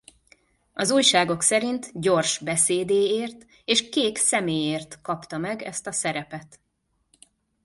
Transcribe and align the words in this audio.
Az 0.73 0.91
újságok 0.91 1.41
szerint 1.41 1.91
gyors 2.01 2.39
beszédéért 2.39 3.45
és 3.65 3.89
kék 3.89 4.17
szeméért 4.17 5.01
kapta 5.01 5.37
meg 5.37 5.61
ezt 5.61 5.87
a 5.87 5.91
szerepet. 5.91 6.59